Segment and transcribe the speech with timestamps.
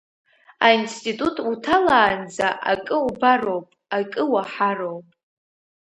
[0.65, 3.67] Аинститут уҭалаанӡа акы убароуп,
[3.97, 5.07] акы уаҳароуп.